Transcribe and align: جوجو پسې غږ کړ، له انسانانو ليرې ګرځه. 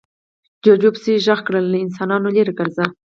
جوجو 0.63 0.89
پسې 0.95 1.11
غږ 1.25 1.39
کړ، 1.47 1.53
له 1.71 1.77
انسانانو 1.85 2.33
ليرې 2.35 2.53
ګرځه. 2.59 2.85